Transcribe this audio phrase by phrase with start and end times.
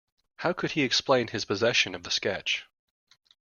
[0.37, 2.65] How could he explain his possession of the sketch.